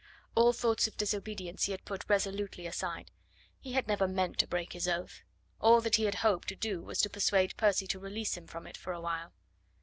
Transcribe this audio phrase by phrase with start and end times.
[0.33, 3.11] All thoughts of disobedience he had put resolutely aside;
[3.59, 5.21] he had never meant to break his oath.
[5.59, 8.65] All that he had hoped to do was to persuade Percy to release him from
[8.65, 9.33] it for awhile.